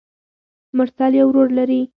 مرسل 0.77 1.11
يو 1.19 1.27
ورور 1.29 1.47
لري. 1.57 1.81